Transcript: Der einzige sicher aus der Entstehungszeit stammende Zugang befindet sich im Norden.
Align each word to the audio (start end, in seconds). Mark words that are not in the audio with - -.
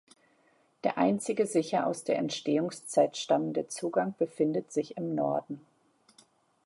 Der 0.83 0.97
einzige 0.97 1.45
sicher 1.45 1.85
aus 1.85 2.03
der 2.03 2.17
Entstehungszeit 2.17 3.17
stammende 3.17 3.67
Zugang 3.67 4.15
befindet 4.17 4.71
sich 4.71 4.97
im 4.97 5.13
Norden. 5.13 5.61